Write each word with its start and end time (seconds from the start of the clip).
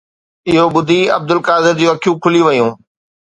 اهو 0.49 0.65
ٻڌي 0.73 0.99
عبدالقادر 1.17 1.73
جون 1.81 1.91
اکيون 1.93 2.15
کلي 2.23 2.41
ويون 2.45 2.71